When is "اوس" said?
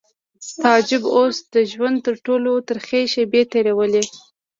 1.17-1.37